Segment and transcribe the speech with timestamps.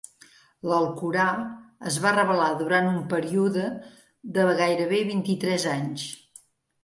[0.69, 1.25] L'Alcorà
[1.89, 3.65] es va revelar durant un període
[4.37, 6.07] de gairebé vint-i-tres anys.